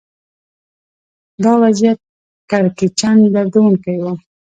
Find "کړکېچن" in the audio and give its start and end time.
2.51-3.17